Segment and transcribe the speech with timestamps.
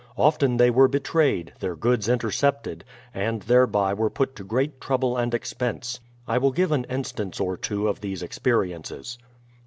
[0.17, 5.31] Often they were betrayed, their goods intercepted, and thereby were put to great trouble and
[5.31, 5.99] expense.
[6.27, 9.19] I will give an instance or two of these experiences.